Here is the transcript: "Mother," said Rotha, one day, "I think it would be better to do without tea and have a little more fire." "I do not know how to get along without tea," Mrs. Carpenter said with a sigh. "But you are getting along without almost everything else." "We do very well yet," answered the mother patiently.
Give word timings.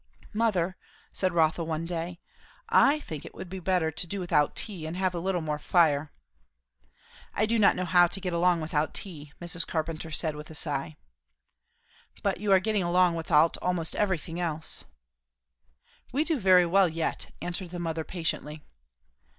"Mother," 0.33 0.77
said 1.13 1.31
Rotha, 1.31 1.63
one 1.63 1.85
day, 1.85 2.19
"I 2.69 2.99
think 3.01 3.23
it 3.23 3.35
would 3.35 3.51
be 3.51 3.59
better 3.59 3.91
to 3.91 4.07
do 4.07 4.19
without 4.19 4.55
tea 4.55 4.87
and 4.87 4.97
have 4.97 5.13
a 5.13 5.19
little 5.19 5.41
more 5.41 5.59
fire." 5.59 6.11
"I 7.35 7.45
do 7.45 7.59
not 7.59 7.75
know 7.75 7.85
how 7.85 8.07
to 8.07 8.19
get 8.19 8.33
along 8.33 8.61
without 8.61 8.95
tea," 8.95 9.31
Mrs. 9.39 9.67
Carpenter 9.67 10.09
said 10.09 10.35
with 10.35 10.49
a 10.49 10.55
sigh. 10.55 10.97
"But 12.23 12.39
you 12.39 12.51
are 12.51 12.59
getting 12.59 12.81
along 12.81 13.13
without 13.13 13.57
almost 13.57 13.95
everything 13.95 14.39
else." 14.39 14.85
"We 16.11 16.23
do 16.23 16.39
very 16.39 16.65
well 16.65 16.89
yet," 16.89 17.31
answered 17.39 17.69
the 17.69 17.77
mother 17.77 18.03
patiently. 18.03 18.63